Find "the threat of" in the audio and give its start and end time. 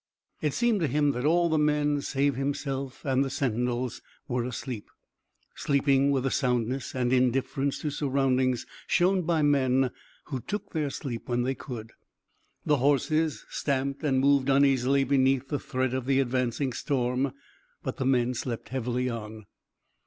15.49-16.07